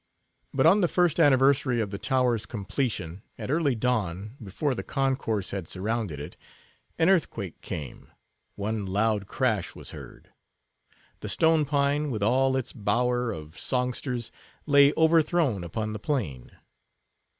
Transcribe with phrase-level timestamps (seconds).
[0.51, 5.67] But on the first anniversary of the tower's completion—at early dawn, before the concourse had
[5.67, 8.09] surrounded it—an earthquake came;
[8.55, 10.31] one loud crash was heard.
[11.19, 14.31] The stone pine, with all its bower of songsters,
[14.65, 16.49] lay overthrown upon the plain.